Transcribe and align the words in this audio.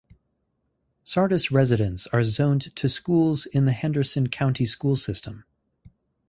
Sardis 1.03 1.51
residents 1.51 2.07
are 2.07 2.23
zoned 2.23 2.75
to 2.75 2.89
schools 2.89 3.45
in 3.45 3.65
the 3.65 3.71
Henderson 3.71 4.29
County 4.29 4.65
School 4.65 4.95
System. 4.95 5.45